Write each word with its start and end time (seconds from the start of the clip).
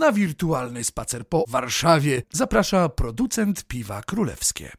na 0.00 0.12
wirtualny 0.12 0.84
spacer 0.84 1.28
po 1.28 1.44
Warszawie 1.48 2.22
zaprasza 2.32 2.88
producent 2.88 3.64
piwa 3.64 4.02
królewskie. 4.02 4.72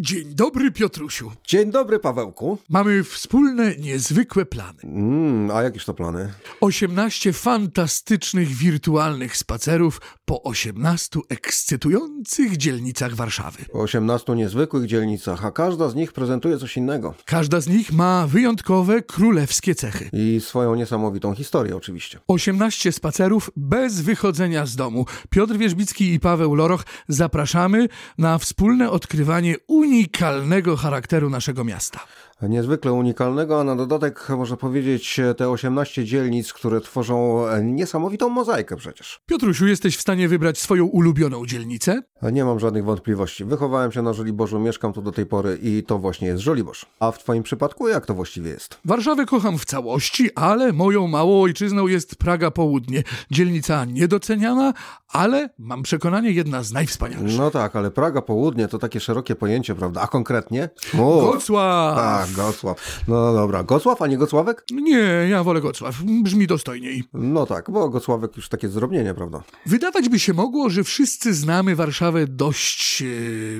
Dzień 0.00 0.34
dobry, 0.34 0.70
Piotrusiu. 0.70 1.32
Dzień 1.46 1.70
dobry, 1.70 1.98
Pawełku. 1.98 2.58
Mamy 2.68 3.04
wspólne, 3.04 3.76
niezwykłe 3.76 4.46
plany. 4.46 4.78
Mm, 4.84 5.50
a 5.50 5.62
jakież 5.62 5.84
to 5.84 5.94
plany? 5.94 6.32
18 6.60 7.32
fantastycznych 7.32 8.48
wirtualnych 8.48 9.36
spacerów 9.36 10.00
po 10.24 10.42
18 10.42 11.20
ekscytujących 11.28 12.56
dzielnicach 12.56 13.14
Warszawy. 13.14 13.64
Po 13.72 13.80
18 13.80 14.34
niezwykłych 14.34 14.86
dzielnicach, 14.86 15.44
a 15.44 15.50
każda 15.50 15.88
z 15.88 15.94
nich 15.94 16.12
prezentuje 16.12 16.58
coś 16.58 16.76
innego. 16.76 17.14
Każda 17.24 17.60
z 17.60 17.68
nich 17.68 17.92
ma 17.92 18.26
wyjątkowe 18.26 19.02
królewskie 19.02 19.74
cechy. 19.74 20.10
I 20.12 20.40
swoją 20.40 20.74
niesamowitą 20.74 21.34
historię, 21.34 21.76
oczywiście. 21.76 22.18
18 22.28 22.92
spacerów 22.92 23.50
bez 23.56 24.00
wychodzenia 24.00 24.66
z 24.66 24.76
domu. 24.76 25.06
Piotr 25.30 25.56
Wierzbicki 25.56 26.12
i 26.12 26.20
Paweł 26.20 26.54
Loroch 26.54 26.84
zapraszamy 27.08 27.88
na 28.18 28.38
wspólne 28.38 28.90
odkrywanie 28.90 29.56
unikalnego 29.88 30.76
charakteru 30.76 31.30
naszego 31.30 31.64
miasta. 31.64 32.00
Niezwykle 32.42 32.92
unikalnego, 32.92 33.60
a 33.60 33.64
na 33.64 33.76
dodatek 33.76 34.28
można 34.28 34.56
powiedzieć 34.56 35.20
te 35.36 35.48
18 35.48 36.04
dzielnic, 36.04 36.52
które 36.52 36.80
tworzą 36.80 37.44
niesamowitą 37.62 38.28
mozaikę 38.28 38.76
przecież. 38.76 39.20
Piotrusiu, 39.26 39.66
jesteś 39.66 39.96
w 39.96 40.00
stanie 40.00 40.28
wybrać 40.28 40.58
swoją 40.58 40.86
ulubioną 40.86 41.46
dzielnicę? 41.46 42.02
Nie 42.32 42.44
mam 42.44 42.60
żadnych 42.60 42.84
wątpliwości. 42.84 43.44
Wychowałem 43.44 43.92
się 43.92 44.02
na 44.02 44.12
Żoliborzu, 44.12 44.60
mieszkam 44.60 44.92
tu 44.92 45.02
do 45.02 45.12
tej 45.12 45.26
pory 45.26 45.58
i 45.62 45.82
to 45.82 45.98
właśnie 45.98 46.28
jest 46.28 46.42
Żoliborz. 46.42 46.86
A 47.00 47.10
w 47.10 47.18
twoim 47.18 47.42
przypadku 47.42 47.88
jak 47.88 48.06
to 48.06 48.14
właściwie 48.14 48.50
jest? 48.50 48.78
Warszawę 48.84 49.26
kocham 49.26 49.58
w 49.58 49.64
całości, 49.64 50.30
ale 50.34 50.72
moją 50.72 51.06
małą 51.06 51.42
ojczyzną 51.42 51.86
jest 51.86 52.16
Praga 52.16 52.50
Południe. 52.50 53.02
Dzielnica 53.30 53.84
niedoceniana, 53.84 54.72
ale 55.08 55.50
mam 55.58 55.82
przekonanie 55.82 56.30
jedna 56.30 56.62
z 56.62 56.72
najwspanialszych. 56.72 57.38
No 57.38 57.50
tak, 57.50 57.76
ale 57.76 57.90
Praga 57.90 58.22
Południe 58.22 58.68
to 58.68 58.78
takie 58.78 59.00
szerokie 59.00 59.34
pojęcie, 59.34 59.74
prawda? 59.78 60.00
A 60.00 60.06
konkretnie? 60.06 60.68
O, 60.98 61.30
Gocław! 61.32 61.96
Tak, 61.96 62.32
Gocław. 62.32 63.02
No 63.08 63.32
dobra, 63.32 63.62
Gocław, 63.62 64.02
a 64.02 64.06
nie 64.06 64.18
Gocławek? 64.18 64.64
Nie, 64.70 65.26
ja 65.30 65.44
wolę 65.44 65.60
Gocław. 65.60 65.94
Brzmi 66.22 66.46
dostojniej. 66.46 67.04
No 67.14 67.46
tak, 67.46 67.70
bo 67.70 67.88
Gocławek 67.88 68.36
już 68.36 68.48
takie 68.48 68.68
zrobnienie, 68.68 69.14
prawda? 69.14 69.42
Wydawać 69.66 70.08
by 70.08 70.18
się 70.18 70.34
mogło, 70.34 70.70
że 70.70 70.84
wszyscy 70.84 71.34
znamy 71.34 71.76
Warszawę 71.76 72.26
dość 72.26 73.02
e, 73.02 73.06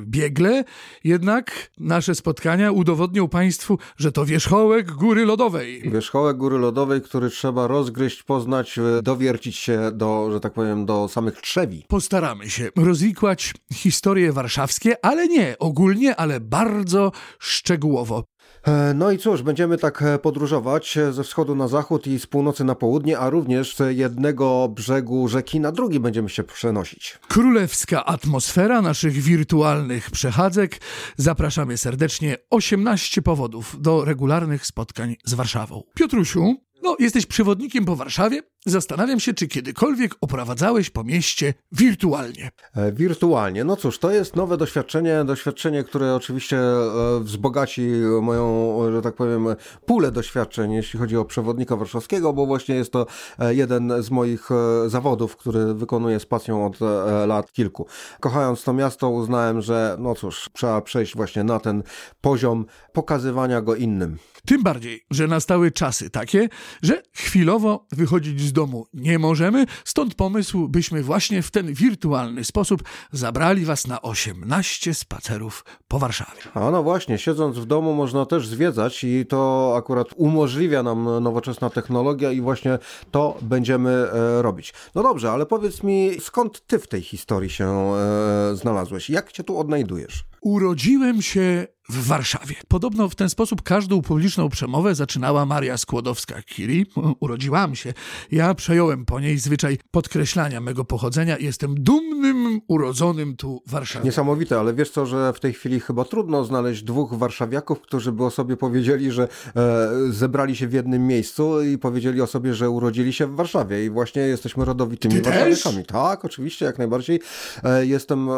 biegle, 0.03 0.65
jednak 1.05 1.71
nasze 1.79 2.15
spotkania 2.15 2.73
udowodnią 2.73 3.29
Państwu, 3.29 3.79
że 3.97 4.13
to 4.13 4.25
wierzchołek 4.27 4.93
Góry 4.93 5.25
Lodowej. 5.25 5.83
Wierzchołek 5.91 6.37
Góry 6.37 6.59
Lodowej, 6.59 7.03
który 7.03 7.31
trzeba 7.31 7.67
rozgryźć, 7.67 8.23
poznać, 8.23 8.79
e, 8.79 9.03
dowiercić 9.03 9.57
się 9.57 9.91
do, 9.93 10.29
że 10.33 10.41
tak 10.41 10.53
powiem, 10.53 10.87
do 10.87 11.09
samych 11.09 11.41
trzewi. 11.41 11.85
Postaramy 11.89 12.51
się 12.51 12.69
rozwikłać 12.77 13.55
historie 13.73 14.33
warszawskie, 14.33 15.05
ale 15.05 15.29
nie 15.29 15.57
ogólnie, 15.59 16.08
ale 16.17 16.41
bardzo 16.41 17.13
szczegółowo. 17.39 18.25
E, 18.67 18.95
No 18.95 19.11
i 19.11 19.19
cóż, 19.19 19.43
będziemy 19.43 19.79
tak 19.79 20.03
e, 20.03 20.19
podróżować 20.19 20.97
e, 20.99 21.13
ze 21.13 21.25
wschodu 21.25 21.55
na 21.55 21.69
zachód 21.69 22.07
i 22.07 22.19
z 22.19 22.27
północy 22.27 22.65
na 22.65 22.75
południe, 22.75 23.19
a 23.19 23.31
również 23.31 23.77
z 23.77 23.97
jednego 23.97 24.69
brzegu 24.69 25.29
rzeki 25.29 25.61
na 25.61 25.73
drugi 25.73 26.01
będziemy 26.01 26.29
się 26.29 26.45
przenosić. 26.45 27.19
Królewska 27.29 28.05
atmosfera 28.05 28.83
naszych 28.83 29.13
wirtualnych 29.13 30.11
przechadzek. 30.11 30.81
Zapraszamy 31.17 31.77
serdecznie 31.77 32.37
18 32.51 33.23
powodów 33.23 33.77
do 33.81 34.05
regularnych 34.05 34.67
spotkań 34.67 35.17
z 35.25 35.35
Warszawą. 35.35 35.83
Piotrusiu, 35.95 36.55
no, 36.83 36.97
jesteś 36.99 37.27
przewodnikiem 37.27 37.85
po 37.85 37.97
Warszawie. 37.97 38.43
Zastanawiam 38.67 39.21
się, 39.21 39.35
czy 39.35 39.49
kiedykolwiek 39.49 40.15
oprowadzałeś 40.21 40.91
po 40.91 41.05
mieście 41.05 41.55
wirtualnie. 41.73 42.51
E, 42.77 42.93
Wirtualnie. 42.93 43.65
No 43.65 43.77
cóż, 43.77 43.99
to 43.99 44.11
jest 44.11 44.37
nowe 44.37 44.57
doświadczenie, 44.57 45.25
doświadczenie, 45.25 45.85
które 45.85 46.15
oczywiście 46.15 46.59
e, 46.59 47.21
wzbogaci 47.21 47.89
moją, 48.23 48.79
że 48.93 49.03
tak 49.03 49.15
powiem, 49.15 49.47
pulę 49.87 50.13
doświadczeń, 50.13 50.73
jeśli 50.73 50.99
chodzi 50.99 51.17
o 51.17 51.25
przewodnika 51.25 51.77
warszawskiego, 51.77 52.33
bo 52.33 52.47
właśnie 52.47 52.75
jest 52.75 52.93
to 52.93 53.07
e, 53.39 53.55
jeden 53.55 54.03
z 54.03 54.11
moich 54.11 54.49
e, 54.51 54.89
zawodów, 54.89 55.37
który 55.37 55.75
wykonuję 55.75 56.21
z 56.21 56.27
pasją 56.27 56.67
od 56.67 56.83
e, 56.83 57.27
lat 57.27 57.53
kilku. 57.53 57.87
Kochając 58.21 58.65
to 58.65 58.73
miasto, 58.73 59.11
uznałem, 59.11 59.61
że 59.61 59.97
no 59.99 60.15
cóż, 60.15 60.51
trzeba 60.53 60.81
przejść 60.81 61.17
właśnie 61.17 61.45
na 61.45 61.61
ten 61.61 61.83
poziom 62.21 62.67
pokazywania 62.93 63.63
go 63.63 63.75
innym. 63.75 64.19
Tym 64.47 64.63
bardziej, 64.63 65.05
że 65.11 65.27
nastały 65.27 65.71
czasy 65.71 66.11
takie, 66.11 66.49
że 66.83 67.03
chwilowo 67.13 67.87
wychodzić 67.93 68.41
z 68.49 68.53
domu 68.53 68.87
nie 68.95 69.19
możemy, 69.19 69.67
stąd 69.85 70.15
pomysł, 70.15 70.69
byśmy 70.69 71.03
właśnie 71.03 71.43
w 71.43 71.51
ten 71.51 71.75
wirtualny 71.75 72.45
sposób 72.45 72.83
zabrali 73.13 73.65
Was 73.65 73.87
na 73.87 74.03
18 74.03 74.95
spacerów 74.95 75.65
po 75.89 75.99
Warszawie. 75.99 76.41
A 76.55 76.71
no 76.71 76.83
właśnie, 76.83 77.19
siedząc 77.19 77.59
w 77.59 77.67
domu 77.67 77.95
można 77.95 78.27
też 78.27 78.49
zwiedzać 78.49 79.05
i 79.05 79.27
to 79.27 79.75
akurat 79.77 80.09
umożliwia 80.17 80.83
nam 80.83 81.23
nowoczesna 81.23 81.71
technologia 81.71 82.33
i 82.33 82.41
właśnie 82.41 82.79
to 83.11 83.39
będziemy 83.43 83.91
e, 83.91 84.43
robić. 84.43 84.75
No 84.95 85.03
dobrze, 85.03 85.31
ale 85.31 85.47
powiedz 85.47 85.83
mi, 85.83 86.11
skąd 86.21 86.67
ty 86.67 86.79
w 86.79 86.89
tej 86.89 87.03
historii 87.03 87.51
się 87.51 87.67
e, 87.67 88.57
znalazłeś? 88.57 89.11
Jak 89.11 89.33
cię 89.33 89.45
tu 89.45 89.59
odnajdujesz? 89.59 90.25
Urodziłem 90.41 91.23
się 91.23 91.67
w 91.91 92.07
Warszawie. 92.07 92.55
Podobno 92.69 93.09
w 93.09 93.15
ten 93.15 93.31
sposób 93.31 93.63
każdą 93.63 94.03
publiczną 94.03 94.49
przemowę 94.49 94.95
zaczynała 94.95 95.47
Maria 95.47 95.75
Skłodowska-Curie. 95.75 96.85
Urodziłam 97.21 97.75
się. 97.75 97.95
Ja 98.31 98.55
przejąłem 98.55 99.05
po 99.05 99.21
niej 99.21 99.39
zwyczaj 99.39 99.79
podkreślania 99.91 100.61
mego 100.61 100.85
pochodzenia 100.85 101.39
jestem 101.39 101.75
dumnym, 101.75 102.61
urodzonym 102.69 103.37
tu 103.37 103.63
Warszawie. 103.67 104.05
Niesamowite, 104.05 104.61
ale 104.61 104.75
wiesz 104.75 104.91
co, 104.91 105.07
że 105.07 105.33
w 105.33 105.41
tej 105.41 105.53
chwili 105.53 105.81
chyba 105.81 106.05
trudno 106.05 106.45
znaleźć 106.45 106.83
dwóch 106.83 107.15
warszawiaków, 107.15 107.81
którzy 107.81 108.13
by 108.13 108.25
o 108.25 108.31
sobie 108.31 108.57
powiedzieli, 108.57 109.13
że 109.13 109.29
e, 109.57 109.89
zebrali 110.11 110.57
się 110.57 110.69
w 110.69 110.73
jednym 110.73 111.07
miejscu 111.07 111.63
i 111.63 111.79
powiedzieli 111.79 112.21
o 112.23 112.27
sobie, 112.27 112.55
że 112.55 112.71
urodzili 112.71 113.13
się 113.13 113.27
w 113.27 113.35
Warszawie 113.35 113.85
i 113.85 113.91
właśnie 113.91 114.23
jesteśmy 114.23 114.65
rodowitymi 114.65 115.15
Ty 115.15 115.21
też? 115.21 115.35
warszawiakami. 115.35 115.85
Tak, 115.85 116.25
oczywiście, 116.25 116.65
jak 116.65 116.79
najbardziej. 116.79 117.21
E, 117.65 117.87
jestem 117.87 118.29
e, 118.29 118.33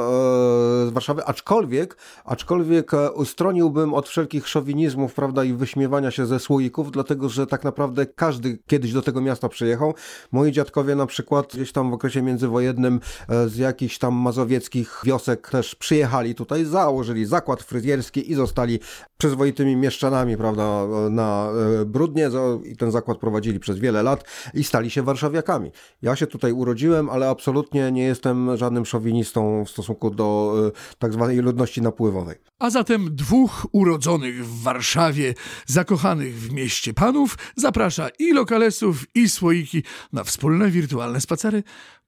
z 0.86 0.90
Warszawy, 0.90 1.24
aczkolwiek, 1.24 1.96
aczkolwiek 2.24 2.94
e, 2.94 3.12
ustroniłbym 3.40 3.94
od 3.94 4.08
wszelkich 4.08 4.48
szowinizmów, 4.48 5.14
prawda, 5.14 5.44
i 5.44 5.52
wyśmiewania 5.52 6.10
się 6.10 6.26
ze 6.26 6.38
słoików, 6.38 6.90
dlatego, 6.92 7.28
że 7.28 7.46
tak 7.46 7.64
naprawdę 7.64 8.06
każdy 8.06 8.58
kiedyś 8.66 8.92
do 8.92 9.02
tego 9.02 9.20
miasta 9.20 9.48
przyjechał. 9.48 9.94
Moi 10.32 10.52
dziadkowie 10.52 10.94
na 10.94 11.06
przykład 11.06 11.52
gdzieś 11.54 11.72
tam 11.72 11.90
w 11.90 11.94
okresie 11.94 12.22
międzywojennym 12.22 13.00
e, 13.28 13.48
z 13.48 13.56
jakichś 13.56 13.98
tam 13.98 14.14
mazowieckich 14.14 15.00
wiosek 15.04 15.48
też 15.48 15.74
przyjechali 15.74 16.34
tutaj, 16.34 16.64
założyli 16.64 17.26
zakład 17.26 17.62
fryzjerski 17.62 18.32
i 18.32 18.34
zostali 18.34 18.78
przyzwoitymi 19.18 19.76
mieszczanami, 19.76 20.36
prawda, 20.36 20.86
na 21.10 21.48
e, 21.80 21.84
Brudnie 21.84 22.30
i 22.64 22.76
ten 22.76 22.90
zakład 22.90 23.18
prowadzili 23.18 23.60
przez 23.60 23.78
wiele 23.78 24.02
lat 24.02 24.24
i 24.54 24.64
stali 24.64 24.90
się 24.90 25.02
warszawiakami. 25.02 25.70
Ja 26.02 26.16
się 26.16 26.26
tutaj 26.26 26.52
urodziłem, 26.52 27.10
ale 27.10 27.28
absolutnie 27.28 27.92
nie 27.92 28.04
jestem 28.04 28.56
żadnym 28.56 28.86
szowinistą 28.86 29.64
w 29.64 29.70
stosunku 29.70 30.10
do 30.10 30.54
e, 30.68 30.96
tak 30.98 31.12
zwanej 31.12 31.38
ludności 31.38 31.82
napływowej. 31.82 32.36
A 32.58 32.70
zatem 32.70 33.16
dwóch 33.30 33.66
urodzonych 33.72 34.46
w 34.46 34.62
Warszawie, 34.62 35.34
zakochanych 35.66 36.34
w 36.34 36.52
mieście 36.52 36.94
panów, 36.94 37.38
zaprasza 37.56 38.08
i 38.18 38.32
lokalesów, 38.32 39.06
i 39.14 39.28
słoiki 39.28 39.82
na 40.12 40.24
wspólne 40.24 40.70
wirtualne 40.70 41.20
spacery 41.20 41.62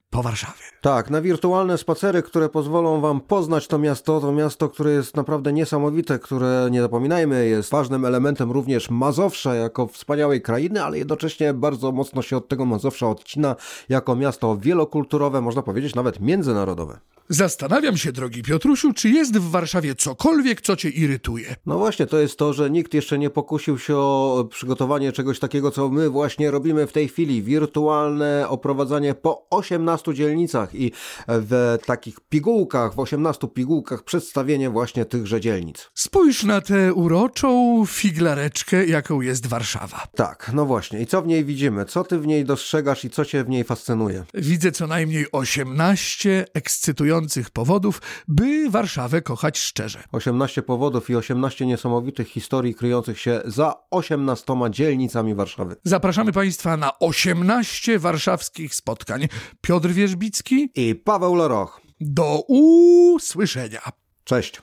po 0.09 0.23
Warszawie. 0.23 0.63
Tak, 0.81 1.09
na 1.09 1.21
wirtualne 1.21 1.77
spacery, 1.77 2.23
które 2.23 2.49
pozwolą 2.49 3.01
Wam 3.01 3.21
poznać 3.21 3.67
to 3.67 3.79
miasto, 3.79 4.21
to 4.21 4.31
miasto, 4.31 4.69
które 4.69 4.91
jest 4.91 5.15
naprawdę 5.15 5.53
niesamowite, 5.53 6.19
które, 6.19 6.67
nie 6.71 6.81
zapominajmy, 6.81 7.47
jest 7.47 7.71
ważnym 7.71 8.05
elementem 8.05 8.51
również 8.51 8.89
Mazowsza 8.89 9.55
jako 9.55 9.87
wspaniałej 9.87 10.41
krainy, 10.41 10.83
ale 10.83 10.97
jednocześnie 10.97 11.53
bardzo 11.53 11.91
mocno 11.91 12.21
się 12.21 12.37
od 12.37 12.47
tego 12.47 12.65
Mazowsza 12.65 13.09
odcina 13.09 13.55
jako 13.89 14.15
miasto 14.15 14.57
wielokulturowe, 14.57 15.41
można 15.41 15.61
powiedzieć 15.61 15.95
nawet 15.95 16.19
międzynarodowe. 16.19 16.99
Zastanawiam 17.29 17.97
się, 17.97 18.11
drogi 18.11 18.43
Piotrusiu, 18.43 18.93
czy 18.93 19.09
jest 19.09 19.37
w 19.37 19.51
Warszawie 19.51 19.95
cokolwiek, 19.95 20.61
co 20.61 20.75
cię 20.75 20.89
irytuje. 20.89 21.55
No 21.65 21.77
właśnie, 21.77 22.05
to 22.05 22.19
jest 22.19 22.37
to, 22.37 22.53
że 22.53 22.69
nikt 22.69 22.93
jeszcze 22.93 23.17
nie 23.17 23.29
pokusił 23.29 23.79
się 23.79 23.97
o 23.97 24.47
przygotowanie 24.51 25.11
czegoś 25.11 25.39
takiego, 25.39 25.71
co 25.71 25.89
my 25.89 26.09
właśnie 26.09 26.51
robimy 26.51 26.87
w 26.87 26.91
tej 26.91 27.07
chwili. 27.07 27.43
Wirtualne 27.43 28.45
oprowadzanie 28.49 29.13
po 29.13 29.47
18 29.49 30.13
dzielnicach 30.13 30.75
i 30.75 30.91
w 31.27 31.77
takich 31.85 32.19
pigułkach, 32.19 32.95
w 32.95 32.99
18 32.99 33.47
pigułkach 33.47 34.03
przedstawienie 34.03 34.69
właśnie 34.69 35.05
tychże 35.05 35.41
dzielnic. 35.41 35.91
Spójrz 35.93 36.43
na 36.43 36.61
tę 36.61 36.93
uroczą 36.93 37.83
figlareczkę, 37.87 38.85
jaką 38.85 39.21
jest 39.21 39.47
Warszawa. 39.47 40.07
Tak, 40.15 40.51
no 40.53 40.65
właśnie. 40.65 41.01
I 41.01 41.05
co 41.05 41.21
w 41.21 41.27
niej 41.27 41.45
widzimy? 41.45 41.85
Co 41.85 42.03
ty 42.03 42.19
w 42.19 42.27
niej 42.27 42.45
dostrzegasz 42.45 43.05
i 43.05 43.09
co 43.09 43.25
cię 43.25 43.43
w 43.43 43.49
niej 43.49 43.63
fascynuje? 43.63 44.23
Widzę 44.33 44.71
co 44.71 44.87
najmniej 44.87 45.25
18 45.31 46.45
ekscytujących 46.53 47.12
interesujących 47.13 47.49
powodów, 47.49 48.01
by 48.27 48.69
Warszawę 48.69 49.21
kochać 49.21 49.59
szczerze. 49.59 50.03
18 50.11 50.61
powodów 50.61 51.09
i 51.09 51.15
18 51.15 51.65
niesamowitych 51.65 52.27
historii 52.27 52.75
kryjących 52.75 53.19
się 53.19 53.41
za 53.45 53.73
18 53.91 54.53
dzielnicami 54.69 55.35
Warszawy. 55.35 55.75
Zapraszamy 55.83 56.31
Państwa 56.31 56.77
na 56.77 56.99
18 56.99 57.99
warszawskich 57.99 58.75
spotkań. 58.75 59.27
Piotr 59.61 59.89
Wierzbicki, 59.89 60.69
I 60.75 60.95
Paweł 60.95 61.35
Loroch. 61.35 61.81
do 61.99 62.43
usłyszenia. 62.47 63.81
Cześć. 64.23 64.61